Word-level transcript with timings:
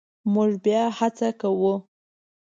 مونږ 0.33 0.51
بیا 0.65 0.83
هڅه 0.99 1.29
کوو 1.41 1.73